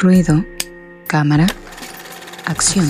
Ruido, 0.00 0.44
cámara, 1.08 1.48
acción. 2.44 2.86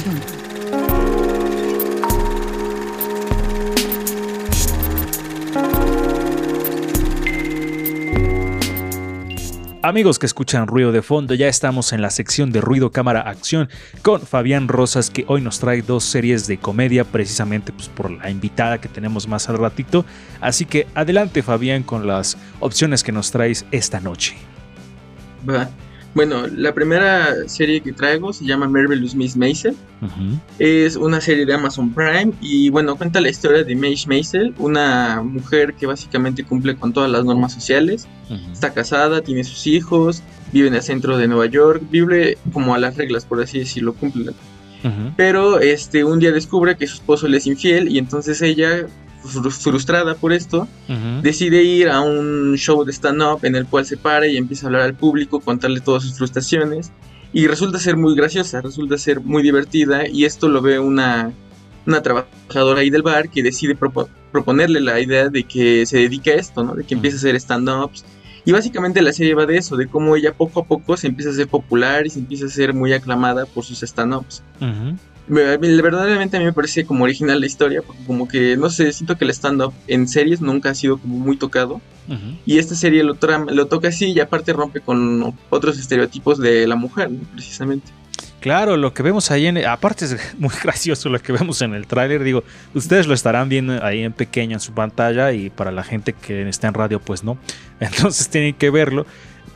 Amigos 9.80 10.18
que 10.18 10.26
escuchan 10.26 10.66
ruido 10.66 10.92
de 10.92 11.00
fondo, 11.00 11.32
ya 11.32 11.48
estamos 11.48 11.94
en 11.94 12.02
la 12.02 12.10
sección 12.10 12.52
de 12.52 12.60
ruido 12.60 12.92
cámara 12.92 13.22
acción 13.22 13.70
con 14.02 14.20
Fabián 14.20 14.68
Rosas 14.68 15.08
que 15.08 15.24
hoy 15.28 15.40
nos 15.40 15.60
trae 15.60 15.80
dos 15.80 16.04
series 16.04 16.46
de 16.46 16.58
comedia 16.58 17.04
precisamente 17.04 17.72
pues, 17.72 17.88
por 17.88 18.10
la 18.10 18.28
invitada 18.28 18.82
que 18.82 18.88
tenemos 18.88 19.26
más 19.26 19.48
al 19.48 19.56
ratito. 19.56 20.04
Así 20.42 20.66
que 20.66 20.86
adelante 20.94 21.42
Fabián 21.42 21.84
con 21.84 22.06
las 22.06 22.36
opciones 22.60 23.02
que 23.02 23.12
nos 23.12 23.30
traes 23.30 23.64
esta 23.70 23.98
noche. 23.98 24.36
Bueno, 26.14 26.46
la 26.48 26.74
primera 26.74 27.48
serie 27.48 27.80
que 27.80 27.92
traigo 27.92 28.32
se 28.32 28.44
llama 28.44 28.68
Marvelous 28.68 29.14
Miss 29.14 29.36
Maisel. 29.36 29.76
Es 30.58 30.96
una 30.96 31.20
serie 31.20 31.46
de 31.46 31.54
Amazon 31.54 31.92
Prime 31.92 32.32
y 32.40 32.70
bueno, 32.70 32.96
cuenta 32.96 33.20
la 33.20 33.28
historia 33.28 33.62
de 33.62 33.76
Mage 33.76 34.06
Maisel, 34.06 34.54
una 34.58 35.22
mujer 35.22 35.74
que 35.74 35.86
básicamente 35.86 36.44
cumple 36.44 36.76
con 36.76 36.92
todas 36.92 37.10
las 37.10 37.24
normas 37.24 37.52
sociales. 37.52 38.08
Está 38.52 38.72
casada, 38.72 39.20
tiene 39.22 39.44
sus 39.44 39.66
hijos, 39.66 40.22
vive 40.52 40.68
en 40.68 40.74
el 40.74 40.82
centro 40.82 41.18
de 41.18 41.28
Nueva 41.28 41.46
York, 41.46 41.82
vive 41.90 42.38
como 42.52 42.74
a 42.74 42.78
las 42.78 42.96
reglas, 42.96 43.24
por 43.24 43.40
así 43.40 43.58
decirlo, 43.60 43.94
cumple. 43.94 44.32
Pero 45.16 45.60
este 45.60 46.04
un 46.04 46.18
día 46.20 46.32
descubre 46.32 46.76
que 46.76 46.86
su 46.86 46.94
esposo 46.94 47.28
le 47.28 47.38
es 47.38 47.46
infiel 47.46 47.88
y 47.88 47.98
entonces 47.98 48.40
ella 48.42 48.86
frustrada 49.22 50.14
por 50.14 50.32
esto, 50.32 50.68
decide 51.22 51.62
ir 51.62 51.88
a 51.88 52.00
un 52.00 52.56
show 52.56 52.84
de 52.84 52.92
stand-up 52.92 53.40
en 53.44 53.56
el 53.56 53.66
cual 53.66 53.84
se 53.84 53.96
para 53.96 54.26
y 54.26 54.36
empieza 54.36 54.66
a 54.66 54.68
hablar 54.68 54.82
al 54.82 54.94
público, 54.94 55.40
contarle 55.40 55.80
todas 55.80 56.02
sus 56.02 56.16
frustraciones. 56.16 56.92
Y 57.32 57.46
resulta 57.46 57.78
ser 57.78 57.96
muy 57.96 58.14
graciosa, 58.16 58.62
resulta 58.62 58.96
ser 58.96 59.20
muy 59.20 59.42
divertida. 59.42 60.08
Y 60.08 60.24
esto 60.24 60.48
lo 60.48 60.62
ve 60.62 60.78
una, 60.78 61.32
una 61.86 62.02
trabajadora 62.02 62.80
ahí 62.80 62.90
del 62.90 63.02
bar 63.02 63.28
que 63.28 63.42
decide 63.42 63.76
proponerle 64.32 64.80
la 64.80 64.98
idea 64.98 65.28
de 65.28 65.44
que 65.44 65.84
se 65.84 65.98
dedique 65.98 66.30
a 66.32 66.36
esto, 66.36 66.64
¿no? 66.64 66.74
De 66.74 66.84
que 66.84 66.94
empiece 66.94 67.16
a 67.16 67.18
hacer 67.18 67.36
stand-ups. 67.36 68.04
Y 68.46 68.52
básicamente 68.52 69.02
la 69.02 69.12
serie 69.12 69.34
va 69.34 69.44
de 69.44 69.58
eso, 69.58 69.76
de 69.76 69.88
cómo 69.88 70.16
ella 70.16 70.32
poco 70.32 70.60
a 70.60 70.64
poco 70.64 70.96
se 70.96 71.06
empieza 71.06 71.28
a 71.28 71.34
ser 71.34 71.48
popular 71.48 72.06
y 72.06 72.10
se 72.10 72.18
empieza 72.18 72.46
a 72.46 72.48
ser 72.48 72.72
muy 72.72 72.94
aclamada 72.94 73.44
por 73.44 73.62
sus 73.62 73.82
stand-ups 73.82 74.42
verdaderamente 75.28 76.36
a 76.36 76.40
mí 76.40 76.46
me 76.46 76.52
parece 76.52 76.84
como 76.84 77.04
original 77.04 77.40
la 77.40 77.46
historia, 77.46 77.82
porque 77.82 78.04
como 78.04 78.28
que, 78.28 78.56
no 78.56 78.70
sé, 78.70 78.92
siento 78.92 79.16
que 79.16 79.24
el 79.24 79.30
stand-up 79.30 79.72
en 79.86 80.08
series 80.08 80.40
nunca 80.40 80.70
ha 80.70 80.74
sido 80.74 80.98
como 80.98 81.18
muy 81.18 81.36
tocado. 81.36 81.80
Y 82.46 82.56
esta 82.56 82.74
serie 82.74 83.02
lo, 83.02 83.18
lo 83.50 83.66
toca 83.66 83.88
así 83.88 84.12
y 84.12 84.20
aparte 84.20 84.54
rompe 84.54 84.80
con 84.80 85.34
otros 85.50 85.78
estereotipos 85.78 86.38
de 86.38 86.66
la 86.66 86.74
mujer, 86.74 87.10
precisamente. 87.34 87.92
Claro, 88.40 88.76
lo 88.76 88.94
que 88.94 89.02
vemos 89.02 89.32
ahí, 89.32 89.46
en, 89.46 89.66
aparte 89.66 90.04
es 90.04 90.16
muy 90.38 90.54
gracioso 90.62 91.08
lo 91.08 91.20
que 91.20 91.32
vemos 91.32 91.60
en 91.60 91.74
el 91.74 91.86
tráiler, 91.86 92.22
digo, 92.22 92.44
ustedes 92.72 93.06
lo 93.06 93.14
estarán 93.14 93.48
viendo 93.48 93.84
ahí 93.84 94.02
en 94.02 94.12
pequeño 94.12 94.54
en 94.54 94.60
su 94.60 94.72
pantalla 94.72 95.32
y 95.32 95.50
para 95.50 95.72
la 95.72 95.82
gente 95.82 96.12
que 96.12 96.48
está 96.48 96.68
en 96.68 96.74
radio 96.74 97.00
pues 97.00 97.24
no, 97.24 97.36
entonces 97.80 98.28
tienen 98.28 98.54
que 98.54 98.70
verlo 98.70 99.06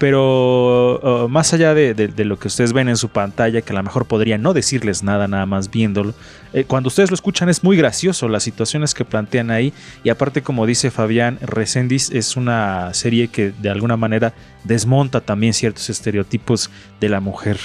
pero 0.03 0.99
uh, 0.99 1.29
más 1.29 1.55
allá 1.55 1.75
de, 1.75 1.95
lo 2.25 2.37
que 2.37 2.49
ustedes 2.49 2.73
ven 2.73 2.89
en 2.89 2.97
su 2.97 3.11
pantalla, 3.11 3.63
que 3.63 3.73
a 3.73 3.77
lo 3.77 3.85
mejor 3.85 4.07
podría 4.07 4.37
no 4.37 4.53
decirles 4.53 5.05
nada 5.05 5.29
nada 5.29 5.47
más 5.47 5.71
viéndolo, 5.71 6.13
eh, 6.53 6.65
cuando 6.65 6.89
ustedes 6.89 7.13
lo 7.13 7.15
escuchan 7.15 7.49
es 7.49 7.63
muy 7.63 7.77
gracioso 7.77 8.27
las 8.27 8.43
situaciones 8.43 8.95
que 8.95 9.05
plantean 9.05 9.53
ahí 9.53 9.73
y 10.03 10.09
aparte 10.09 10.43
como 10.43 10.67
dice 10.67 10.91
Fabián 10.91 11.39
Resendiz 11.41 12.11
es 12.11 12.37
una 12.37 12.93
serie 12.95 13.29
que 13.29 13.53
de 13.53 13.71
alguna 13.71 13.97
manera 13.97 14.35
desmonta 14.65 15.21
también 15.21 15.55
ciertos 15.55 15.89
estereotipos 15.89 16.69
de 16.99 17.09
la 17.09 17.21
mujer. 17.21 17.61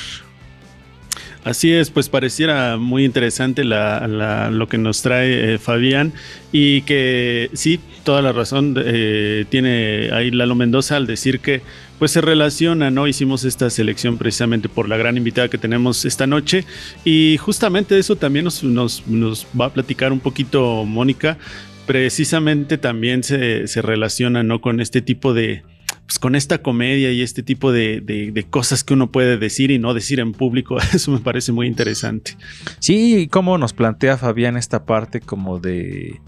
Así 1.47 1.71
es, 1.71 1.91
pues 1.91 2.09
pareciera 2.09 2.75
muy 2.75 3.05
interesante 3.05 3.63
lo 3.63 4.67
que 4.67 4.77
nos 4.77 5.01
trae 5.01 5.53
eh, 5.53 5.57
Fabián 5.57 6.11
y 6.51 6.81
que 6.81 7.49
sí, 7.53 7.79
toda 8.03 8.21
la 8.21 8.33
razón 8.33 8.75
eh, 8.77 9.45
tiene 9.47 10.09
ahí 10.11 10.29
Lalo 10.29 10.55
Mendoza 10.55 10.97
al 10.97 11.07
decir 11.07 11.39
que 11.39 11.61
pues 11.99 12.11
se 12.11 12.19
relaciona, 12.19 12.91
¿no? 12.91 13.07
Hicimos 13.07 13.45
esta 13.45 13.69
selección 13.69 14.17
precisamente 14.17 14.67
por 14.67 14.89
la 14.89 14.97
gran 14.97 15.15
invitada 15.15 15.47
que 15.47 15.57
tenemos 15.57 16.03
esta 16.03 16.27
noche 16.27 16.65
y 17.05 17.37
justamente 17.37 17.97
eso 17.97 18.17
también 18.17 18.43
nos, 18.43 18.61
nos, 18.61 19.47
va 19.57 19.67
a 19.67 19.73
platicar 19.73 20.11
un 20.11 20.19
poquito 20.19 20.83
Mónica, 20.83 21.37
precisamente 21.85 22.77
también 22.77 23.23
se, 23.23 23.67
se 23.67 23.81
relaciona, 23.81 24.43
¿no? 24.43 24.59
Con 24.59 24.81
este 24.81 25.01
tipo 25.01 25.33
de, 25.33 25.63
pues 26.07 26.19
con 26.19 26.35
esta 26.35 26.59
comedia 26.59 27.11
y 27.11 27.21
este 27.21 27.43
tipo 27.43 27.71
de, 27.71 27.99
de, 28.01 28.43
cosas 28.45 28.83
que 28.85 28.93
uno 28.93 29.11
puede 29.11 29.37
decir 29.37 29.71
y 29.71 29.77
no 29.77 29.93
decir 29.93 30.21
en 30.21 30.31
público, 30.31 30.77
eso 30.93 31.11
me 31.11 31.19
parece 31.19 31.51
muy 31.51 31.67
interesante. 31.67 32.37
Sí, 32.79 33.27
cómo 33.29 33.57
nos 33.57 33.73
plantea 33.73 34.17
Fabián 34.17 34.55
esta 34.55 34.85
parte 34.85 35.19
como 35.19 35.59
de 35.59 36.21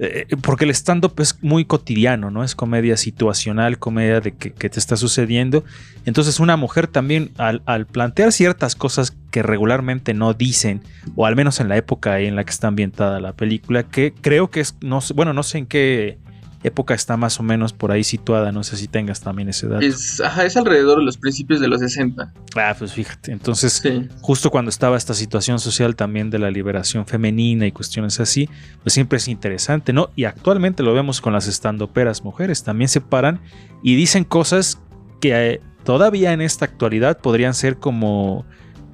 eh, 0.00 0.26
porque 0.42 0.64
el 0.64 0.70
stand-up 0.70 1.14
es 1.20 1.38
muy 1.42 1.64
cotidiano, 1.64 2.30
¿no? 2.30 2.42
Es 2.42 2.56
comedia 2.56 2.96
situacional, 2.96 3.78
comedia 3.78 4.20
de 4.20 4.34
que, 4.34 4.50
te 4.50 4.78
está 4.78 4.96
sucediendo. 4.96 5.64
Entonces 6.04 6.40
una 6.40 6.56
mujer 6.56 6.88
también 6.88 7.30
al, 7.38 7.86
plantear 7.86 8.32
ciertas 8.32 8.74
cosas 8.74 9.16
que 9.30 9.42
regularmente 9.42 10.12
no 10.12 10.34
dicen, 10.34 10.82
o 11.14 11.26
al 11.26 11.36
menos 11.36 11.60
en 11.60 11.68
la 11.68 11.76
época 11.76 12.18
en 12.20 12.34
la 12.34 12.44
que 12.44 12.50
está 12.50 12.68
ambientada 12.68 13.20
la 13.20 13.34
película, 13.34 13.84
que 13.84 14.12
creo 14.20 14.50
que 14.50 14.60
es, 14.60 14.76
no 14.80 14.98
bueno, 15.14 15.32
no 15.32 15.44
sé 15.44 15.58
en 15.58 15.66
qué 15.66 16.18
época 16.64 16.94
está 16.94 17.16
más 17.16 17.38
o 17.38 17.42
menos 17.42 17.72
por 17.72 17.92
ahí 17.92 18.02
situada? 18.02 18.50
No 18.50 18.64
sé 18.64 18.76
si 18.76 18.88
tengas 18.88 19.20
también 19.20 19.48
ese 19.48 19.68
dato. 19.68 19.84
Es, 19.84 20.20
ajá, 20.20 20.44
es 20.44 20.56
alrededor 20.56 20.98
de 20.98 21.04
los 21.04 21.16
principios 21.16 21.60
de 21.60 21.68
los 21.68 21.80
60. 21.80 22.32
Ah, 22.56 22.74
pues 22.76 22.92
fíjate. 22.92 23.30
Entonces, 23.30 23.82
justo 24.20 24.50
cuando 24.50 24.70
estaba 24.70 24.96
esta 24.96 25.14
situación 25.14 25.60
social 25.60 25.94
también 25.94 26.30
de 26.30 26.38
la 26.38 26.50
liberación 26.50 27.06
femenina 27.06 27.66
y 27.66 27.72
cuestiones 27.72 28.18
así, 28.18 28.48
pues 28.82 28.94
siempre 28.94 29.18
es 29.18 29.28
interesante, 29.28 29.92
¿no? 29.92 30.10
Y 30.16 30.24
actualmente 30.24 30.82
lo 30.82 30.94
vemos 30.94 31.20
con 31.20 31.32
las 31.32 31.46
estandoperas 31.46 32.24
mujeres. 32.24 32.64
También 32.64 32.88
se 32.88 33.00
paran 33.00 33.40
y 33.82 33.94
dicen 33.94 34.24
cosas 34.24 34.78
que 35.20 35.52
eh, 35.52 35.60
todavía 35.84 36.32
en 36.32 36.40
esta 36.40 36.64
actualidad 36.64 37.18
podrían 37.18 37.54
ser 37.54 37.76
como 37.76 38.44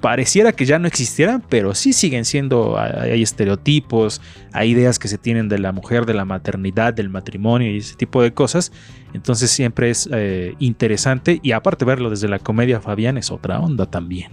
pareciera 0.01 0.51
que 0.51 0.65
ya 0.65 0.79
no 0.79 0.87
existieran, 0.87 1.43
pero 1.47 1.75
sí 1.75 1.93
siguen 1.93 2.25
siendo, 2.25 2.77
hay 2.77 3.21
estereotipos, 3.21 4.19
hay 4.51 4.71
ideas 4.71 4.97
que 4.99 5.07
se 5.07 5.17
tienen 5.17 5.47
de 5.47 5.59
la 5.59 5.71
mujer, 5.71 6.05
de 6.05 6.15
la 6.15 6.25
maternidad, 6.25 6.93
del 6.93 7.09
matrimonio 7.09 7.71
y 7.71 7.77
ese 7.77 7.95
tipo 7.95 8.21
de 8.21 8.33
cosas. 8.33 8.71
Entonces 9.13 9.51
siempre 9.51 9.91
es 9.91 10.09
eh, 10.11 10.55
interesante 10.59 11.39
y 11.43 11.51
aparte 11.51 11.85
verlo 11.85 12.09
desde 12.09 12.27
la 12.27 12.39
comedia 12.39 12.81
Fabián 12.81 13.17
es 13.17 13.31
otra 13.31 13.59
onda 13.59 13.85
también. 13.85 14.31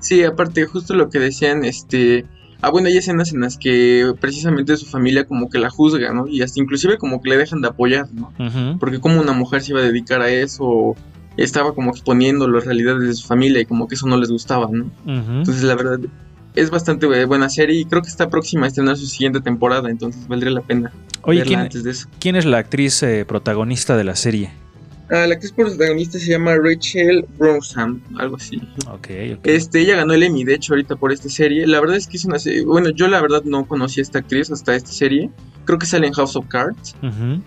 Sí, 0.00 0.24
aparte 0.24 0.64
justo 0.64 0.94
lo 0.94 1.08
que 1.10 1.18
decían, 1.18 1.64
este... 1.64 2.24
Ah, 2.62 2.70
bueno, 2.70 2.88
hay 2.88 2.96
escenas 2.96 3.30
en 3.34 3.40
las 3.40 3.58
que 3.58 4.14
precisamente 4.18 4.74
su 4.78 4.86
familia 4.86 5.26
como 5.26 5.50
que 5.50 5.58
la 5.58 5.68
juzga, 5.68 6.14
¿no? 6.14 6.26
Y 6.26 6.40
hasta 6.40 6.60
inclusive 6.60 6.96
como 6.96 7.20
que 7.20 7.28
le 7.28 7.36
dejan 7.36 7.60
de 7.60 7.68
apoyar, 7.68 8.08
¿no? 8.14 8.32
Porque 8.80 9.00
como 9.00 9.20
una 9.20 9.34
mujer 9.34 9.60
se 9.60 9.72
iba 9.72 9.80
a 9.80 9.84
dedicar 9.84 10.22
a 10.22 10.30
eso 10.30 10.96
estaba 11.36 11.74
como 11.74 11.90
exponiendo 11.90 12.48
las 12.48 12.64
realidades 12.64 13.08
de 13.08 13.14
su 13.14 13.26
familia 13.26 13.60
y 13.60 13.66
como 13.66 13.88
que 13.88 13.94
eso 13.94 14.06
no 14.06 14.16
les 14.16 14.30
gustaba, 14.30 14.68
¿no? 14.70 14.90
Entonces 15.06 15.62
la 15.64 15.74
verdad 15.74 16.00
es 16.54 16.70
bastante 16.70 17.24
buena 17.24 17.48
serie 17.48 17.80
y 17.80 17.84
creo 17.84 18.02
que 18.02 18.08
está 18.08 18.30
próxima 18.30 18.66
a 18.66 18.68
estrenar 18.68 18.96
su 18.96 19.06
siguiente 19.06 19.40
temporada, 19.40 19.90
entonces 19.90 20.26
valdría 20.28 20.52
la 20.52 20.62
pena 20.62 20.92
Oye, 21.22 21.42
¿quién, 21.42 21.60
antes 21.60 21.82
de 21.82 21.90
eso. 21.90 22.08
¿quién 22.18 22.36
es 22.36 22.44
la 22.44 22.58
actriz 22.58 23.02
eh, 23.02 23.24
protagonista 23.26 23.96
de 23.96 24.04
la 24.04 24.14
serie? 24.14 24.50
Ah, 25.10 25.26
la 25.26 25.34
actriz 25.34 25.52
protagonista 25.52 26.18
se 26.18 26.30
llama 26.30 26.56
Rachel 26.56 27.26
Brosnahan, 27.38 28.02
algo 28.16 28.36
así. 28.36 28.56
Ok, 28.88 29.08
ok. 29.38 29.40
Este, 29.44 29.80
ella 29.80 29.96
ganó 29.96 30.14
el 30.14 30.22
Emmy, 30.22 30.44
de 30.44 30.54
hecho, 30.54 30.72
ahorita 30.72 30.96
por 30.96 31.12
esta 31.12 31.28
serie. 31.28 31.66
La 31.66 31.80
verdad 31.80 31.96
es 31.96 32.06
que 32.06 32.16
es 32.16 32.24
una 32.24 32.38
serie. 32.38 32.64
Bueno, 32.64 32.88
yo 32.90 33.06
la 33.08 33.20
verdad 33.20 33.42
no 33.44 33.66
conocí 33.66 34.00
a 34.00 34.02
esta 34.02 34.20
actriz 34.20 34.50
hasta 34.50 34.74
esta 34.74 34.90
serie. 34.90 35.30
Creo 35.64 35.78
que 35.78 35.86
sale 35.86 36.06
en 36.06 36.12
House 36.12 36.36
of 36.36 36.46
Cards. 36.46 36.94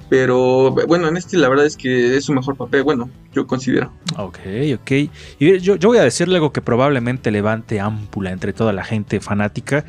Pero 0.10 0.72
bueno, 0.72 1.08
en 1.08 1.18
este 1.18 1.38
la 1.38 1.50
verdad 1.50 1.66
es 1.66 1.78
que 1.78 2.18
es 2.18 2.26
su 2.26 2.34
mejor 2.34 2.56
papel. 2.56 2.84
Bueno, 2.84 3.10
yo 3.34 3.48
considero. 3.48 3.92
Ok, 4.18 4.40
ok. 4.76 4.92
Y 5.40 5.60
yo, 5.60 5.76
yo 5.76 5.90
voy 5.90 5.98
a 5.98 6.04
decirle 6.04 6.36
algo 6.36 6.52
que 6.52 6.62
probablemente 6.62 7.32
levante 7.32 7.80
ámpula 7.80 8.32
entre 8.32 8.54
toda 8.54 8.74
la 8.74 8.84
gente 8.84 9.20
fanática. 9.20 9.86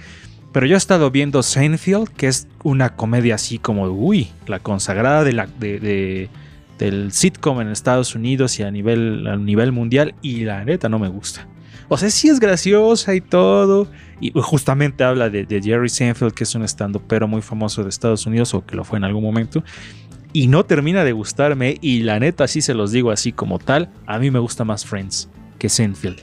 Pero 0.52 0.66
yo 0.66 0.74
he 0.74 0.78
estado 0.78 1.10
viendo 1.10 1.42
Seinfeld, 1.42 2.08
que 2.08 2.26
es 2.26 2.48
una 2.64 2.96
comedia 2.96 3.34
así 3.34 3.58
como, 3.58 3.84
uy, 3.84 4.28
la 4.46 4.60
consagrada 4.60 5.24
de 5.24 5.32
la. 5.32 5.46
de 5.46 6.30
del 6.78 7.12
sitcom 7.12 7.60
en 7.60 7.68
Estados 7.68 8.14
Unidos 8.14 8.58
y 8.58 8.62
a 8.62 8.70
nivel, 8.70 9.26
a 9.26 9.36
nivel 9.36 9.72
mundial 9.72 10.14
y 10.22 10.44
la 10.44 10.64
neta 10.64 10.88
no 10.88 10.98
me 10.98 11.08
gusta. 11.08 11.46
O 11.88 11.96
sea, 11.96 12.10
sí 12.10 12.28
es 12.28 12.40
graciosa 12.40 13.14
y 13.14 13.20
todo. 13.20 13.88
Y 14.20 14.32
justamente 14.34 15.04
habla 15.04 15.30
de, 15.30 15.46
Jerry 15.62 15.88
Seinfeld, 15.88 16.32
que 16.32 16.44
es 16.44 16.54
un 16.54 16.62
estando 16.62 17.00
pero 17.00 17.28
muy 17.28 17.42
famoso 17.42 17.82
de 17.82 17.88
Estados 17.88 18.26
Unidos 18.26 18.52
o 18.54 18.64
que 18.64 18.76
lo 18.76 18.84
fue 18.84 18.98
en 18.98 19.04
algún 19.04 19.22
momento. 19.22 19.62
Y 20.32 20.48
no 20.48 20.64
termina 20.64 21.04
de 21.04 21.12
gustarme. 21.12 21.78
Y 21.80 22.00
la 22.02 22.18
neta, 22.18 22.48
sí 22.48 22.60
se 22.60 22.74
los 22.74 22.92
digo 22.92 23.10
así 23.10 23.32
como 23.32 23.58
tal. 23.58 23.90
A 24.06 24.18
mí 24.18 24.30
me 24.30 24.38
gusta 24.38 24.64
más 24.64 24.84
Friends 24.84 25.28
que 25.58 25.68
Seinfeld. 25.68 26.20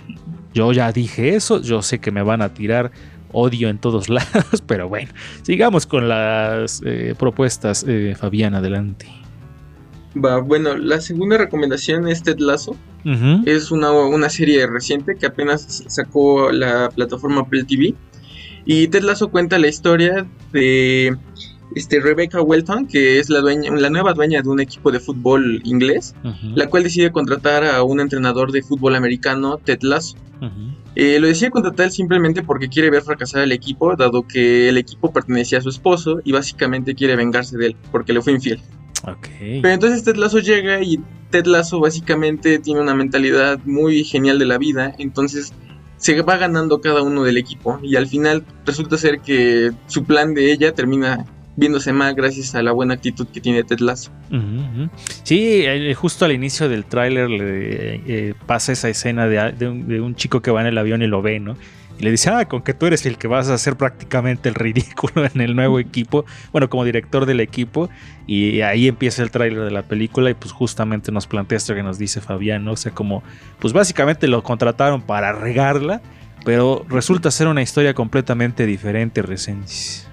Yo 0.54 0.72
ya 0.72 0.92
dije 0.92 1.36
eso. 1.36 1.62
Yo 1.62 1.82
sé 1.82 2.00
que 2.00 2.12
me 2.12 2.22
van 2.22 2.42
a 2.42 2.54
tirar 2.54 2.92
odio 3.32 3.70
en 3.70 3.78
todos 3.78 4.10
lados. 4.10 4.62
Pero 4.68 4.90
bueno, 4.90 5.12
sigamos 5.42 5.86
con 5.86 6.10
las 6.10 6.82
eh, 6.86 7.16
propuestas. 7.18 7.86
Eh, 7.88 8.16
Fabián, 8.18 8.56
adelante. 8.56 9.25
Va, 10.24 10.40
bueno, 10.40 10.78
la 10.78 11.02
segunda 11.02 11.38
recomendación 11.38 12.08
es 12.08 12.24
Ted 12.24 12.40
Lasso. 12.40 12.76
Es 13.46 13.70
una, 13.70 13.92
una, 13.92 14.30
serie 14.30 14.66
reciente 14.66 15.16
que 15.16 15.28
apenas 15.28 15.84
sacó 15.88 16.52
la 16.52 16.90
plataforma 16.90 17.42
Apple 17.42 17.66
TV. 17.66 17.94
Y 18.66 18.88
Ted 18.88 19.04
Lasso 19.04 19.30
cuenta 19.30 19.60
la 19.60 19.68
historia 19.68 20.26
de 20.52 21.16
este, 21.76 22.00
Rebecca 22.00 22.42
Welton, 22.42 22.88
que 22.88 23.20
es 23.20 23.30
la, 23.30 23.42
dueña, 23.42 23.70
la 23.72 23.90
nueva 23.90 24.14
dueña 24.14 24.42
de 24.42 24.50
un 24.50 24.60
equipo 24.60 24.92
de 24.92 25.00
fútbol 25.00 25.62
inglés, 25.66 26.16
la 26.56 26.68
cual 26.68 26.84
decide 26.84 27.12
contratar 27.12 27.64
a 27.66 27.84
un 27.84 28.00
entrenador 28.00 28.52
de 28.52 28.64
fútbol 28.64 28.96
americano, 28.96 29.58
Ted 29.58 29.80
Lasso. 29.82 30.16
Eh, 30.96 31.20
lo 31.20 31.28
decide 31.28 31.52
contratar 31.52 31.92
simplemente 31.92 32.42
porque 32.42 32.70
quiere 32.70 32.90
ver 32.90 33.04
fracasar 33.04 33.42
al 33.42 33.52
equipo, 33.52 33.96
dado 33.96 34.26
que 34.26 34.70
el 34.70 34.78
equipo 34.78 35.12
pertenecía 35.12 35.58
a 35.58 35.62
su 35.62 35.70
esposo 35.70 36.22
y 36.24 36.32
básicamente 36.32 36.96
quiere 36.96 37.18
vengarse 37.18 37.58
de 37.58 37.68
él, 37.68 37.76
porque 37.92 38.14
le 38.14 38.22
fue 38.22 38.34
infiel. 38.34 38.62
Pero 39.40 39.70
entonces 39.70 40.04
Ted 40.04 40.16
Lasso 40.16 40.40
llega 40.40 40.82
y 40.82 41.00
Ted 41.30 41.46
Lasso 41.46 41.80
básicamente 41.80 42.60
tiene 42.60 42.82
una 42.82 42.96
mentalidad 42.96 43.60
muy 43.66 44.04
genial 44.04 44.40
de 44.40 44.46
la 44.46 44.58
vida, 44.58 44.94
entonces 44.98 45.54
se 45.98 46.22
va 46.22 46.38
ganando 46.38 46.82
cada 46.82 47.02
uno 47.02 47.24
del 47.24 47.38
equipo 47.38 47.80
y 47.82 47.96
al 47.96 48.08
final 48.08 48.46
resulta 48.66 48.98
ser 48.98 49.22
que 49.22 49.72
su 49.88 50.04
plan 50.04 50.34
de 50.34 50.52
ella 50.52 50.74
termina 50.74 51.26
viéndose 51.58 51.94
más 51.94 52.16
gracias 52.16 52.54
a 52.56 52.62
la 52.62 52.72
buena 52.72 52.96
actitud 52.96 53.28
que 53.28 53.40
tiene 53.40 53.64
Ted 53.64 53.80
Lasso. 53.80 54.12
Sí, 55.24 55.66
justo 55.96 56.26
al 56.26 56.34
inicio 56.34 56.68
del 56.70 56.86
tráiler 56.86 57.30
le 57.30 57.96
eh, 58.06 58.34
pasa 58.46 58.74
esa 58.74 58.90
escena 58.90 59.28
de, 59.28 60.00
un, 60.02 60.16
chico 60.16 60.42
que 60.42 60.52
va 60.52 60.62
en 60.62 60.68
el 60.68 60.78
avión 60.78 61.02
y 61.02 61.08
lo 61.08 61.22
ve, 61.22 61.40
¿no? 61.40 61.56
Y 61.98 62.04
le 62.04 62.12
dice, 62.12 62.30
ah, 62.30 62.46
con 62.46 62.62
que 62.62 62.74
tú 62.74 62.86
eres 62.88 63.06
el 63.06 63.18
que 63.18 63.28
vas 63.28 63.50
a 63.50 63.54
hacer 63.54 63.78
prácticamente 63.78 64.50
el 64.50 64.56
ridículo 64.56 65.26
en 65.34 65.42
el 65.42 65.56
nuevo 65.56 65.80
equipo, 65.80 66.26
bueno, 66.52 66.70
como 66.70 66.84
director 66.84 67.26
del 67.26 67.40
equipo, 67.40 67.90
y 68.28 68.62
ahí 68.62 68.88
empieza 68.88 69.24
el 69.24 69.32
tráiler 69.32 69.64
de 69.64 69.72
la 69.72 69.84
película 69.84 70.30
y 70.30 70.34
pues 70.34 70.52
justamente 70.52 71.12
nos 71.12 71.28
plantea 71.28 71.58
esto 71.58 71.74
que 71.74 71.84
nos 71.84 71.98
dice 71.98 72.22
Fabián, 72.22 72.66
¿no? 72.66 72.74
O 72.74 72.78
sea, 72.78 72.92
como, 72.92 73.24
pues 73.60 73.74
básicamente 73.74 74.28
lo 74.28 74.44
contrataron 74.44 75.02
para 75.02 75.32
regarla, 75.32 76.02
pero 76.44 76.86
resulta 76.90 77.32
ser 77.32 77.48
una 77.48 77.62
historia 77.62 77.94
completamente 77.94 78.66
diferente, 78.66 79.22
Resendiz. 79.22 80.08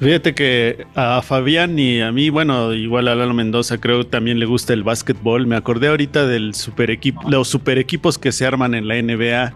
Fíjate 0.00 0.34
que 0.34 0.86
a 0.94 1.22
Fabián 1.22 1.78
y 1.78 2.00
a 2.00 2.12
mí, 2.12 2.30
bueno, 2.30 2.72
igual 2.72 3.08
a 3.08 3.14
Lalo 3.14 3.34
Mendoza, 3.34 3.78
creo 3.78 4.06
también 4.06 4.38
le 4.38 4.46
gusta 4.46 4.72
el 4.72 4.84
básquetbol. 4.84 5.46
Me 5.46 5.56
acordé 5.56 5.88
ahorita 5.88 6.26
del 6.26 6.54
super 6.54 6.90
equipo, 6.90 7.28
los 7.28 7.48
super 7.48 7.78
equipos 7.78 8.18
que 8.18 8.32
se 8.32 8.46
arman 8.46 8.74
en 8.74 8.86
la 8.86 9.00
NBA 9.02 9.52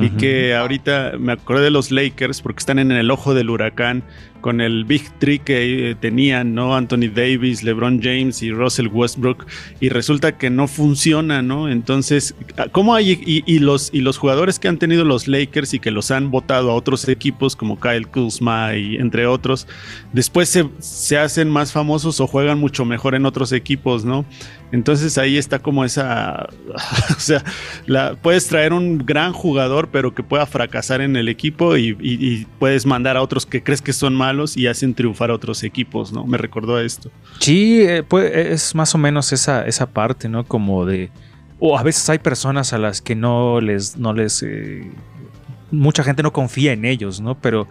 y 0.00 0.10
que 0.10 0.54
ahorita 0.54 1.14
me 1.18 1.32
acordé 1.32 1.64
de 1.64 1.70
los 1.70 1.90
Lakers 1.90 2.40
porque 2.40 2.60
están 2.60 2.78
en 2.78 2.92
el 2.92 3.10
ojo 3.10 3.34
del 3.34 3.50
huracán 3.50 4.04
con 4.40 4.60
el 4.60 4.84
Big 4.84 5.02
Three 5.18 5.38
que 5.40 5.90
eh, 5.90 5.94
tenían, 5.94 6.54
¿no? 6.54 6.76
Anthony 6.76 7.08
Davis, 7.12 7.62
LeBron 7.62 8.00
James 8.02 8.42
y 8.42 8.52
Russell 8.52 8.88
Westbrook, 8.88 9.46
y 9.80 9.88
resulta 9.88 10.38
que 10.38 10.50
no 10.50 10.68
funciona, 10.68 11.42
¿no? 11.42 11.68
Entonces, 11.68 12.34
¿cómo 12.72 12.94
hay? 12.94 13.20
Y, 13.24 13.58
los, 13.58 13.90
y 13.92 14.00
los 14.00 14.18
jugadores 14.18 14.58
que 14.58 14.68
han 14.68 14.78
tenido 14.78 15.04
los 15.04 15.28
Lakers 15.28 15.74
y 15.74 15.80
que 15.80 15.90
los 15.90 16.10
han 16.10 16.30
votado 16.30 16.70
a 16.70 16.74
otros 16.74 17.08
equipos 17.08 17.56
como 17.56 17.80
Kyle 17.80 18.06
Kuzma 18.06 18.76
y 18.76 18.96
entre 18.96 19.26
otros, 19.26 19.66
después 20.12 20.48
se, 20.48 20.68
se 20.78 21.18
hacen 21.18 21.50
más 21.50 21.72
famosos 21.72 22.20
o 22.20 22.26
juegan 22.26 22.58
mucho 22.58 22.84
mejor 22.84 23.14
en 23.14 23.26
otros 23.26 23.52
equipos, 23.52 24.04
¿no? 24.04 24.24
Entonces 24.70 25.18
ahí 25.18 25.38
está 25.38 25.58
como 25.58 25.84
esa, 25.84 26.48
o 27.16 27.20
sea, 27.20 27.42
la, 27.86 28.14
puedes 28.16 28.46
traer 28.46 28.72
un 28.72 28.98
gran 28.98 29.32
jugador 29.32 29.88
pero 29.90 30.14
que 30.14 30.22
pueda 30.22 30.46
fracasar 30.46 31.00
en 31.00 31.16
el 31.16 31.28
equipo 31.28 31.76
y, 31.76 32.46
puedes 32.58 32.86
mandar 32.86 33.16
a 33.16 33.22
otros 33.22 33.46
que 33.46 33.62
crees 33.62 33.82
que 33.82 33.92
son 33.92 34.14
más 34.14 34.28
y 34.56 34.66
hacen 34.66 34.94
triunfar 34.94 35.30
a 35.30 35.34
otros 35.34 35.62
equipos, 35.62 36.12
¿no? 36.12 36.24
Me 36.24 36.36
recordó 36.36 36.76
a 36.76 36.82
esto. 36.82 37.10
Sí, 37.38 37.80
eh, 37.80 38.02
pues, 38.02 38.30
es 38.34 38.74
más 38.74 38.94
o 38.94 38.98
menos 38.98 39.32
esa, 39.32 39.66
esa 39.66 39.86
parte, 39.86 40.28
¿no? 40.28 40.44
Como 40.44 40.84
de... 40.84 41.10
O 41.58 41.78
a 41.78 41.82
veces 41.82 42.08
hay 42.10 42.18
personas 42.18 42.72
a 42.72 42.78
las 42.78 43.00
que 43.00 43.14
no 43.14 43.60
les... 43.60 43.96
No 43.96 44.12
les 44.12 44.42
eh, 44.42 44.90
mucha 45.70 46.04
gente 46.04 46.22
no 46.22 46.32
confía 46.32 46.72
en 46.72 46.84
ellos, 46.84 47.20
¿no? 47.20 47.36
Pero 47.40 47.68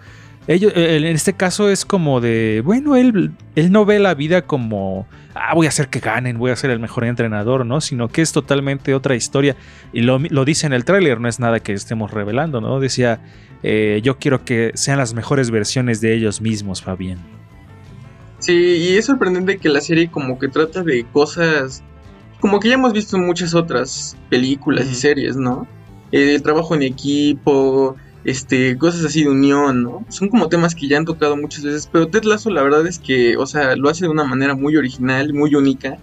ellos, 0.48 0.72
en 0.76 1.04
este 1.06 1.34
caso 1.34 1.70
es 1.70 1.86
como 1.86 2.22
de, 2.22 2.62
bueno, 2.64 2.96
él, 2.96 3.32
él 3.56 3.72
no 3.72 3.86
ve 3.86 4.00
la 4.00 4.14
vida 4.14 4.44
como, 4.44 5.08
ah, 5.36 5.54
voy 5.54 5.66
a 5.66 5.70
hacer 5.70 5.90
que 5.90 6.00
ganen, 6.00 6.38
voy 6.38 6.52
a 6.52 6.56
ser 6.56 6.70
el 6.70 6.80
mejor 6.80 7.06
entrenador, 7.06 7.66
¿no? 7.66 7.82
Sino 7.82 8.08
que 8.08 8.22
es 8.22 8.32
totalmente 8.32 8.94
otra 8.94 9.16
historia. 9.16 9.56
Y 9.94 10.02
lo, 10.02 10.20
lo 10.20 10.46
dice 10.46 10.66
en 10.66 10.74
el 10.74 10.86
tráiler, 10.86 11.20
no 11.20 11.28
es 11.28 11.40
nada 11.40 11.60
que 11.60 11.74
estemos 11.74 12.12
revelando, 12.12 12.62
¿no? 12.62 12.80
Decía, 12.80 13.20
eh, 13.64 14.00
yo 14.04 14.18
quiero 14.18 14.46
que 14.46 14.72
sean 14.76 14.98
las 14.98 15.14
mejores 15.14 15.52
versiones 15.52 16.02
de 16.02 16.14
ellos 16.14 16.42
mismos, 16.42 16.82
Fabián. 16.82 17.20
Sí, 18.40 18.54
y 18.54 18.98
es 18.98 19.06
sorprendente 19.06 19.58
que 19.58 19.68
la 19.68 19.82
serie 19.82 20.10
como 20.10 20.40
que 20.40 20.48
trata 20.48 20.84
de 20.84 21.06
cosas 21.12 21.84
como 22.40 22.60
que 22.60 22.70
ya 22.70 22.76
hemos 22.76 22.94
visto 22.94 23.18
en 23.18 23.26
muchas 23.26 23.56
otras 23.56 24.16
películas 24.30 24.88
y 24.92 24.96
series, 24.96 25.36
¿no? 25.36 25.68
Eh, 26.12 26.36
el 26.36 26.42
trabajo 26.42 26.76
en 26.76 26.84
equipo, 26.84 27.96
este, 28.28 28.78
cosas 28.78 29.06
así 29.06 29.24
de 29.24 29.30
unión, 29.30 29.84
¿no? 29.84 30.06
Son 30.10 30.28
como 30.28 30.50
temas 30.50 30.76
que 30.76 30.90
ya 30.90 30.98
han 30.98 31.06
tocado 31.06 31.38
muchas 31.38 31.64
veces, 31.64 31.90
pero 31.90 32.10
Ted 32.10 32.26
Lasso 32.26 32.50
la 32.50 32.62
verdad 32.62 32.86
es 32.86 33.00
que, 33.00 33.38
o 33.38 33.46
sea, 33.46 33.78
lo 33.78 33.88
hace 33.88 34.04
de 34.04 34.12
una 34.12 34.26
manera 34.26 34.54
muy 34.54 34.76
original, 34.76 35.34
muy 35.34 35.56
única. 35.56 35.98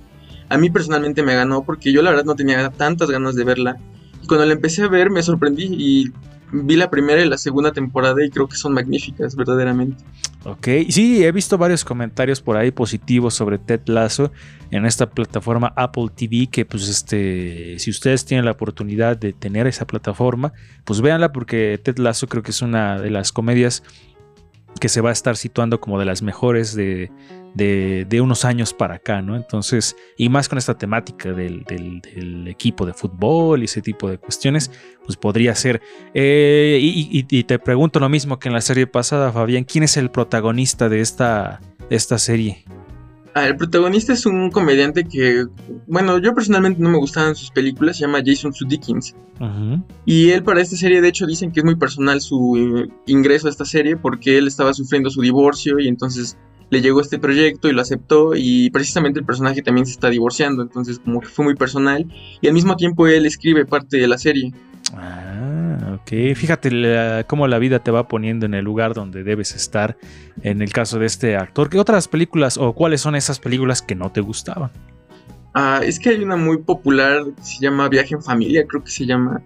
A 0.48 0.56
mí 0.56 0.70
personalmente 0.70 1.22
me 1.22 1.34
ganó 1.34 1.64
porque 1.64 1.92
yo 1.92 2.00
la 2.00 2.08
verdad 2.08 2.24
no 2.24 2.34
tenía 2.34 2.70
tantas 2.70 3.10
ganas 3.10 3.34
de 3.34 3.44
verla. 3.44 3.76
Y 4.22 4.26
cuando 4.26 4.46
la 4.46 4.54
empecé 4.54 4.84
a 4.84 4.88
ver 4.88 5.10
me 5.10 5.22
sorprendí 5.22 5.64
y 5.64 6.12
vi 6.50 6.76
la 6.76 6.88
primera 6.88 7.22
y 7.22 7.28
la 7.28 7.36
segunda 7.36 7.72
temporada 7.72 8.24
y 8.24 8.30
creo 8.30 8.48
que 8.48 8.56
son 8.56 8.72
magníficas, 8.72 9.36
verdaderamente. 9.36 10.02
Ok, 10.44 10.68
sí, 10.90 11.24
he 11.24 11.32
visto 11.32 11.56
varios 11.56 11.86
comentarios 11.86 12.42
por 12.42 12.58
ahí 12.58 12.70
positivos 12.70 13.32
sobre 13.32 13.58
Ted 13.58 13.80
Lasso 13.86 14.30
en 14.70 14.84
esta 14.84 15.08
plataforma 15.08 15.72
Apple 15.74 16.08
TV, 16.14 16.48
que 16.48 16.66
pues 16.66 16.86
este, 16.88 17.78
si 17.78 17.90
ustedes 17.90 18.26
tienen 18.26 18.44
la 18.44 18.50
oportunidad 18.50 19.16
de 19.16 19.32
tener 19.32 19.66
esa 19.66 19.86
plataforma, 19.86 20.52
pues 20.84 21.00
véanla 21.00 21.32
porque 21.32 21.80
Ted 21.82 21.96
Lasso 21.96 22.26
creo 22.28 22.42
que 22.42 22.50
es 22.50 22.60
una 22.60 23.00
de 23.00 23.10
las 23.10 23.32
comedias 23.32 23.82
que 24.80 24.90
se 24.90 25.00
va 25.00 25.08
a 25.08 25.12
estar 25.12 25.36
situando 25.38 25.80
como 25.80 25.98
de 25.98 26.04
las 26.04 26.20
mejores 26.20 26.74
de, 26.74 27.10
de, 27.54 28.20
unos 28.20 28.44
años 28.44 28.74
para 28.74 28.96
acá, 28.96 29.22
¿no? 29.22 29.36
Entonces, 29.36 29.96
y 30.16 30.28
más 30.28 30.48
con 30.48 30.58
esta 30.58 30.76
temática 30.76 31.32
del, 31.32 31.64
equipo 32.46 32.84
de 32.84 32.92
fútbol 32.92 33.62
y 33.62 33.64
ese 33.64 33.80
tipo 33.80 34.08
de 34.08 34.18
cuestiones, 34.18 34.70
pues 35.04 35.16
podría 35.16 35.54
ser. 35.54 35.80
Eh, 36.12 36.78
y, 36.80 37.44
te 37.44 37.58
pregunto 37.58 38.00
lo 38.00 38.08
mismo 38.08 38.38
que 38.38 38.48
en 38.48 38.54
la 38.54 38.60
serie 38.60 38.86
pasada, 38.86 39.32
Fabián, 39.32 39.64
¿quién 39.64 39.84
es 39.84 39.96
el 39.96 40.10
protagonista 40.10 40.88
de 40.88 41.00
esta, 41.00 41.60
esta 41.90 42.18
serie? 42.18 42.64
Ah, 43.36 43.48
el 43.48 43.56
protagonista 43.56 44.12
es 44.12 44.26
un 44.26 44.48
comediante 44.52 45.04
que, 45.04 45.46
bueno, 45.88 46.18
yo 46.18 46.34
personalmente 46.34 46.80
no 46.80 46.88
me 46.88 46.98
gustaban 46.98 47.34
sus 47.34 47.50
películas, 47.50 47.96
se 47.96 48.02
llama 48.02 48.22
Jason 48.24 48.54
Sudeikis. 48.54 49.16
Y 50.04 50.30
él 50.30 50.44
para 50.44 50.60
esta 50.60 50.76
serie, 50.76 51.00
de 51.00 51.08
hecho, 51.08 51.26
dicen 51.26 51.50
que 51.50 51.58
es 51.58 51.64
muy 51.64 51.74
personal 51.74 52.20
su 52.20 52.56
eh, 52.56 52.88
ingreso 53.06 53.48
a 53.48 53.50
esta 53.50 53.64
serie 53.64 53.96
porque 53.96 54.38
él 54.38 54.46
estaba 54.46 54.72
sufriendo 54.72 55.10
su 55.10 55.20
divorcio 55.20 55.80
y 55.80 55.88
entonces 55.88 56.36
le 56.74 56.82
llegó 56.82 57.00
este 57.00 57.20
proyecto 57.20 57.68
y 57.68 57.72
lo 57.72 57.80
aceptó 57.80 58.32
y 58.34 58.68
precisamente 58.70 59.20
el 59.20 59.24
personaje 59.24 59.62
también 59.62 59.86
se 59.86 59.92
está 59.92 60.10
divorciando, 60.10 60.60
entonces 60.60 60.98
como 60.98 61.20
que 61.20 61.28
fue 61.28 61.44
muy 61.44 61.54
personal 61.54 62.04
y 62.40 62.48
al 62.48 62.52
mismo 62.52 62.74
tiempo 62.74 63.06
él 63.06 63.26
escribe 63.26 63.64
parte 63.64 63.96
de 63.96 64.08
la 64.08 64.18
serie. 64.18 64.52
Ah, 64.92 65.94
ok. 65.94 66.34
Fíjate 66.34 67.24
cómo 67.28 67.46
la 67.46 67.58
vida 67.60 67.78
te 67.78 67.92
va 67.92 68.08
poniendo 68.08 68.44
en 68.44 68.54
el 68.54 68.64
lugar 68.64 68.92
donde 68.92 69.22
debes 69.22 69.54
estar 69.54 69.96
en 70.42 70.62
el 70.62 70.72
caso 70.72 70.98
de 70.98 71.06
este 71.06 71.36
actor. 71.36 71.70
¿Qué 71.70 71.78
otras 71.78 72.08
películas 72.08 72.58
o 72.58 72.72
cuáles 72.72 73.00
son 73.00 73.14
esas 73.14 73.38
películas 73.38 73.80
que 73.80 73.94
no 73.94 74.10
te 74.10 74.20
gustaban? 74.20 74.70
Ah, 75.54 75.80
es 75.84 76.00
que 76.00 76.10
hay 76.10 76.24
una 76.24 76.36
muy 76.36 76.58
popular 76.58 77.22
que 77.36 77.42
se 77.42 77.60
llama 77.60 77.88
Viaje 77.88 78.14
en 78.14 78.22
Familia, 78.22 78.66
creo 78.66 78.82
que 78.82 78.90
se 78.90 79.06
llama. 79.06 79.40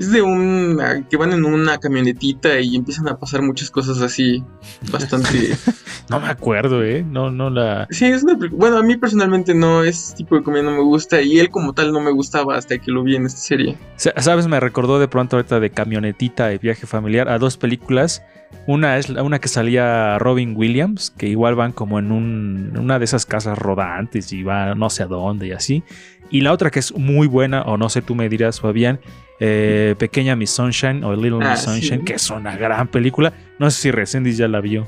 Es 0.00 0.10
de 0.10 0.22
un. 0.22 0.78
Ah, 0.80 1.02
que 1.10 1.18
van 1.18 1.34
en 1.34 1.44
una 1.44 1.76
camionetita 1.76 2.58
y 2.58 2.74
empiezan 2.74 3.06
a 3.08 3.18
pasar 3.18 3.42
muchas 3.42 3.70
cosas 3.70 4.00
así. 4.00 4.42
Bastante. 4.90 5.54
no 6.08 6.18
me 6.18 6.28
acuerdo, 6.28 6.82
¿eh? 6.82 7.04
No, 7.06 7.30
no 7.30 7.50
la. 7.50 7.86
Sí, 7.90 8.06
es 8.06 8.22
una. 8.22 8.38
Bueno, 8.50 8.78
a 8.78 8.82
mí 8.82 8.96
personalmente 8.96 9.52
no. 9.54 9.84
Ese 9.84 10.16
tipo 10.16 10.36
de 10.36 10.42
comida 10.42 10.62
no 10.62 10.70
me 10.70 10.80
gusta. 10.82 11.20
Y 11.20 11.38
él 11.38 11.50
como 11.50 11.74
tal 11.74 11.92
no 11.92 12.00
me 12.00 12.12
gustaba 12.12 12.56
hasta 12.56 12.78
que 12.78 12.90
lo 12.90 13.02
vi 13.02 13.16
en 13.16 13.26
esta 13.26 13.40
serie. 13.40 13.76
¿Sabes? 13.96 14.46
Me 14.46 14.58
recordó 14.58 14.98
de 14.98 15.06
pronto 15.06 15.36
ahorita 15.36 15.60
de 15.60 15.68
camionetita 15.68 16.50
y 16.54 16.56
viaje 16.56 16.86
familiar 16.86 17.28
a 17.28 17.36
dos 17.36 17.58
películas. 17.58 18.22
Una 18.66 18.96
es 18.96 19.10
una 19.10 19.38
que 19.38 19.48
salía 19.48 20.18
Robin 20.18 20.54
Williams, 20.56 21.10
que 21.10 21.28
igual 21.28 21.56
van 21.56 21.72
como 21.72 21.98
en 21.98 22.10
un, 22.10 22.72
una 22.78 22.98
de 22.98 23.04
esas 23.04 23.26
casas 23.26 23.58
rodantes 23.58 24.32
y 24.32 24.44
va 24.44 24.74
no 24.74 24.88
sé 24.88 25.02
a 25.02 25.06
dónde 25.06 25.48
y 25.48 25.52
así. 25.52 25.84
Y 26.30 26.40
la 26.42 26.52
otra 26.52 26.70
que 26.70 26.78
es 26.78 26.94
muy 26.94 27.26
buena, 27.26 27.62
o 27.62 27.76
no 27.76 27.88
sé, 27.88 28.02
tú 28.02 28.14
me 28.14 28.28
dirás, 28.28 28.60
Fabián, 28.60 29.00
eh, 29.40 29.94
Pequeña 29.98 30.36
Miss 30.36 30.50
Sunshine 30.50 31.02
o 31.02 31.14
Little 31.14 31.38
Miss 31.38 31.48
ah, 31.48 31.56
Sunshine, 31.56 32.04
que 32.04 32.14
es 32.14 32.30
una 32.30 32.56
gran 32.56 32.88
película. 32.88 33.32
No 33.58 33.70
sé 33.70 33.80
si 33.80 33.90
Resendiz 33.90 34.36
ya 34.36 34.48
la 34.48 34.60
vio. 34.60 34.86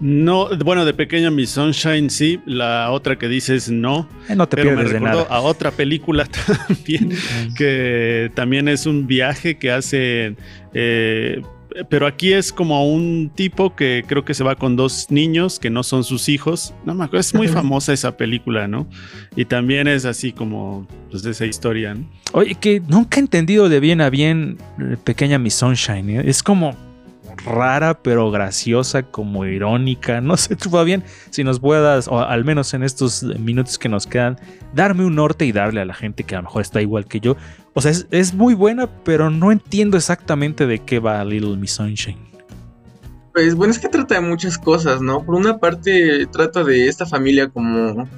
No, 0.00 0.48
bueno, 0.58 0.84
de 0.84 0.94
Pequeña 0.94 1.30
Miss 1.30 1.50
Sunshine 1.50 2.08
sí, 2.10 2.40
la 2.46 2.90
otra 2.90 3.18
que 3.18 3.26
dices 3.26 3.68
no. 3.68 4.08
Eh, 4.28 4.36
no 4.36 4.48
te 4.48 4.56
pero 4.56 4.76
me 4.76 4.84
de 4.84 5.00
nada. 5.00 5.22
a 5.22 5.40
otra 5.40 5.72
película 5.72 6.24
también, 6.68 7.12
que 7.56 8.30
también 8.34 8.68
es 8.68 8.86
un 8.86 9.06
viaje 9.06 9.56
que 9.56 9.72
hace 9.72 10.36
eh, 10.72 11.42
pero 11.88 12.06
aquí 12.06 12.32
es 12.32 12.52
como 12.52 12.86
un 12.90 13.30
tipo 13.34 13.74
que 13.74 14.04
creo 14.06 14.24
que 14.24 14.34
se 14.34 14.44
va 14.44 14.56
con 14.56 14.76
dos 14.76 15.10
niños 15.10 15.58
que 15.58 15.70
no 15.70 15.82
son 15.82 16.04
sus 16.04 16.28
hijos. 16.28 16.74
No 16.84 16.94
me 16.94 17.04
acuerdo, 17.04 17.20
es 17.20 17.34
muy 17.34 17.48
famosa 17.48 17.92
esa 17.92 18.16
película, 18.16 18.68
¿no? 18.68 18.86
Y 19.36 19.44
también 19.44 19.88
es 19.88 20.04
así 20.04 20.32
como 20.32 20.86
pues, 21.10 21.22
de 21.22 21.32
esa 21.32 21.46
historia, 21.46 21.94
¿no? 21.94 22.08
Oye, 22.32 22.54
que 22.54 22.80
nunca 22.88 23.18
he 23.18 23.22
entendido 23.22 23.68
de 23.68 23.80
bien 23.80 24.00
a 24.00 24.10
bien 24.10 24.58
eh, 24.80 24.96
Pequeña 25.02 25.38
Miss 25.38 25.54
Sunshine. 25.54 26.10
¿eh? 26.10 26.22
Es 26.26 26.42
como 26.42 26.76
rara, 27.44 28.02
pero 28.02 28.30
graciosa, 28.30 29.02
como 29.02 29.44
irónica. 29.44 30.20
No 30.20 30.36
sé, 30.36 30.56
tú, 30.56 30.70
bien 30.84 31.04
si 31.30 31.44
nos 31.44 31.60
puedas, 31.60 32.08
o 32.08 32.18
al 32.18 32.44
menos 32.44 32.74
en 32.74 32.82
estos 32.82 33.22
minutos 33.22 33.78
que 33.78 33.88
nos 33.88 34.06
quedan, 34.06 34.38
darme 34.74 35.04
un 35.04 35.14
norte 35.14 35.44
y 35.46 35.52
darle 35.52 35.80
a 35.80 35.84
la 35.84 35.94
gente 35.94 36.24
que 36.24 36.34
a 36.34 36.38
lo 36.38 36.44
mejor 36.44 36.62
está 36.62 36.80
igual 36.80 37.06
que 37.06 37.20
yo. 37.20 37.36
O 37.74 37.80
sea, 37.80 37.92
es, 38.10 38.34
muy 38.34 38.54
buena, 38.54 38.88
pero 39.04 39.30
no 39.30 39.52
entiendo 39.52 39.96
exactamente 39.96 40.66
de 40.66 40.80
qué 40.80 40.98
va 40.98 41.24
Little 41.24 41.56
Miss 41.56 41.72
Sunshine. 41.72 42.18
Pues 43.32 43.54
bueno, 43.54 43.72
es 43.72 43.78
que 43.78 43.88
trata 43.88 44.16
de 44.16 44.20
muchas 44.20 44.58
cosas, 44.58 45.00
¿no? 45.00 45.24
Por 45.24 45.36
una 45.36 45.58
parte, 45.58 46.26
trata 46.26 46.64
de 46.64 46.88
esta 46.88 47.06
familia 47.06 47.48
como 47.48 48.08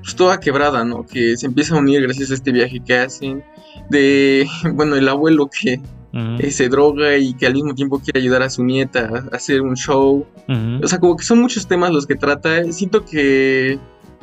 pues, 0.00 0.16
toda 0.16 0.40
quebrada, 0.40 0.84
¿no? 0.84 1.06
Que 1.06 1.36
se 1.36 1.46
empieza 1.46 1.76
a 1.76 1.78
unir 1.78 2.02
gracias 2.02 2.32
a 2.32 2.34
este 2.34 2.50
viaje 2.50 2.80
que 2.84 2.98
hacen. 2.98 3.44
De, 3.90 4.48
bueno, 4.74 4.96
el 4.96 5.08
abuelo 5.08 5.48
que 5.48 5.80
se 6.50 6.68
droga 6.68 7.16
y 7.16 7.34
que 7.34 7.46
al 7.46 7.54
mismo 7.54 7.74
tiempo 7.74 8.00
quiere 8.00 8.20
ayudar 8.20 8.42
a 8.42 8.50
su 8.50 8.64
nieta 8.64 9.24
a 9.32 9.36
hacer 9.36 9.60
un 9.62 9.76
show. 9.76 10.26
O 10.82 10.86
sea, 10.86 10.98
como 10.98 11.16
que 11.16 11.24
son 11.24 11.40
muchos 11.40 11.66
temas 11.66 11.90
los 11.90 12.06
que 12.06 12.14
trata. 12.14 12.70
Siento 12.72 13.04
que 13.04 13.78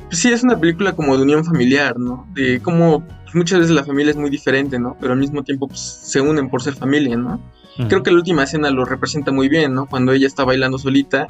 pues 0.06 0.20
sí 0.20 0.32
es 0.32 0.44
una 0.44 0.60
película 0.60 0.94
como 0.94 1.16
de 1.18 1.24
unión 1.24 1.44
familiar, 1.44 1.98
¿no? 1.98 2.28
De 2.34 2.60
cómo 2.62 3.04
muchas 3.34 3.60
veces 3.60 3.76
la 3.76 3.84
familia 3.84 4.12
es 4.12 4.18
muy 4.18 4.30
diferente, 4.30 4.80
¿no? 4.80 4.96
Pero 5.00 5.14
al 5.14 5.20
mismo 5.20 5.44
tiempo 5.44 5.68
pues, 5.68 5.80
se 5.80 6.22
unen 6.22 6.50
por 6.50 6.62
ser 6.62 6.76
familia, 6.76 7.18
¿no? 7.18 7.42
Creo 7.90 8.04
que 8.04 8.12
la 8.12 8.18
última 8.18 8.44
escena 8.44 8.70
lo 8.70 8.86
representa 8.86 9.32
muy 9.32 9.50
bien, 9.50 9.74
¿no? 9.74 9.88
Cuando 9.88 10.12
ella 10.12 10.28
está 10.28 10.44
bailando 10.44 10.78
solita 10.78 11.28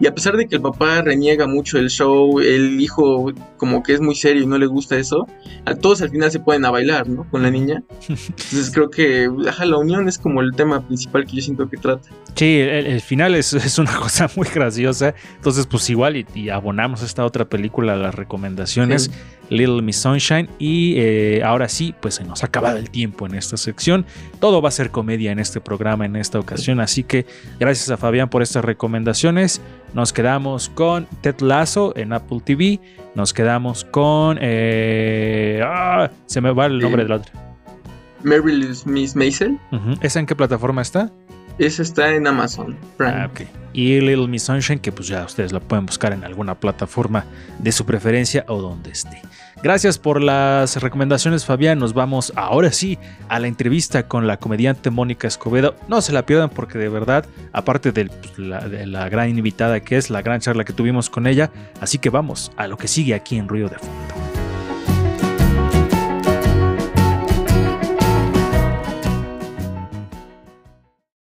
y 0.00 0.06
a 0.06 0.14
pesar 0.14 0.36
de 0.36 0.46
que 0.46 0.56
el 0.56 0.62
papá 0.62 1.02
reniega 1.02 1.46
mucho 1.46 1.78
el 1.78 1.90
show, 1.90 2.40
el 2.40 2.80
hijo 2.80 3.32
como 3.56 3.82
que 3.82 3.94
es 3.94 4.00
muy 4.00 4.14
serio 4.14 4.42
y 4.42 4.46
no 4.46 4.58
le 4.58 4.66
gusta 4.66 4.96
eso, 4.96 5.26
a 5.64 5.74
todos 5.74 6.02
al 6.02 6.10
final 6.10 6.30
se 6.30 6.40
pueden 6.40 6.64
a 6.64 6.70
bailar, 6.70 7.08
¿no? 7.08 7.28
Con 7.30 7.42
la 7.42 7.50
niña. 7.50 7.82
Entonces 8.08 8.70
creo 8.72 8.90
que 8.90 9.28
la 9.64 9.76
unión 9.76 10.08
es 10.08 10.18
como 10.18 10.40
el 10.40 10.52
tema 10.54 10.86
principal 10.86 11.26
que 11.26 11.36
yo 11.36 11.42
siento 11.42 11.68
que 11.68 11.76
trata. 11.76 12.08
Sí, 12.34 12.58
el, 12.60 13.00
final 13.00 13.34
es, 13.34 13.52
es, 13.52 13.78
una 13.78 13.96
cosa 13.98 14.28
muy 14.36 14.48
graciosa. 14.48 15.14
Entonces, 15.36 15.66
pues 15.66 15.88
igual 15.90 16.16
y, 16.16 16.48
abonamos 16.50 17.02
esta 17.02 17.24
otra 17.24 17.44
película 17.46 17.94
a 17.94 17.96
las 17.96 18.14
recomendaciones, 18.14 19.10
Little 19.50 19.82
Miss 19.82 19.96
Sunshine. 19.96 20.48
Y 20.58 20.94
eh, 20.96 21.42
ahora 21.44 21.68
sí, 21.68 21.94
pues 22.00 22.16
se 22.16 22.24
nos 22.24 22.42
ha 22.42 22.46
acabado 22.46 22.78
el 22.78 22.90
tiempo 22.90 23.26
en 23.26 23.34
esta 23.34 23.56
sección. 23.56 24.04
Todo 24.40 24.62
va 24.62 24.68
a 24.68 24.72
ser 24.72 24.90
comedia 24.90 25.32
en 25.32 25.38
este 25.38 25.60
programa 25.60 26.04
en 26.06 26.16
esta 26.16 26.38
ocasión. 26.38 26.80
Así 26.80 27.04
que 27.04 27.26
gracias 27.58 27.90
a 27.90 27.96
Fabián 27.96 28.28
por 28.28 28.42
estas 28.42 28.64
recomendaciones. 28.64 29.60
Nos 29.92 30.12
quedamos 30.12 30.68
con 30.68 31.06
Ted 31.20 31.40
Lasso 31.40 31.92
en 31.96 32.12
Apple 32.12 32.40
TV. 32.44 32.80
Nos 33.14 33.32
quedamos 33.32 33.84
con. 33.84 34.38
Eh, 34.40 35.62
ah, 35.64 36.10
se 36.26 36.40
me 36.40 36.50
va 36.52 36.66
el 36.66 36.78
nombre 36.78 37.02
del 37.04 37.12
otro. 37.12 37.32
Mary 38.22 38.66
Miss 38.86 39.14
Maisel. 39.14 39.58
¿Esa 40.00 40.18
en 40.18 40.26
qué 40.26 40.34
plataforma 40.34 40.82
está? 40.82 41.12
Esa 41.58 41.82
está 41.82 42.14
en 42.14 42.26
Amazon 42.26 42.76
Ah, 42.98 43.28
Y 43.72 44.00
Little 44.00 44.26
Miss 44.26 44.44
Sunshine, 44.44 44.80
que 44.80 44.90
pues 44.92 45.08
ya 45.08 45.24
ustedes 45.24 45.52
la 45.52 45.60
pueden 45.60 45.86
buscar 45.86 46.12
en 46.12 46.24
alguna 46.24 46.54
plataforma 46.54 47.24
de 47.58 47.72
su 47.72 47.86
preferencia 47.86 48.44
o 48.48 48.60
donde 48.60 48.90
esté. 48.90 49.22
Gracias 49.62 49.98
por 49.98 50.20
las 50.20 50.76
recomendaciones, 50.82 51.46
Fabián. 51.46 51.78
Nos 51.78 51.94
vamos 51.94 52.32
ahora 52.36 52.70
sí 52.70 52.98
a 53.28 53.38
la 53.38 53.46
entrevista 53.46 54.08
con 54.08 54.26
la 54.26 54.36
comediante 54.36 54.90
Mónica 54.90 55.26
Escobedo. 55.26 55.74
No 55.88 56.02
se 56.02 56.12
la 56.12 56.26
pierdan 56.26 56.50
porque 56.50 56.76
de 56.76 56.88
verdad, 56.88 57.24
aparte 57.52 57.90
de 57.90 58.10
la, 58.36 58.60
de 58.68 58.86
la 58.86 59.08
gran 59.08 59.30
invitada 59.30 59.80
que 59.80 59.96
es, 59.96 60.10
la 60.10 60.22
gran 60.22 60.40
charla 60.40 60.64
que 60.64 60.72
tuvimos 60.72 61.08
con 61.08 61.26
ella, 61.26 61.50
así 61.80 61.98
que 61.98 62.10
vamos 62.10 62.52
a 62.56 62.66
lo 62.66 62.76
que 62.76 62.88
sigue 62.88 63.14
aquí 63.14 63.38
en 63.38 63.48
Río 63.48 63.68
de 63.68 63.78
Fondo. 63.78 64.33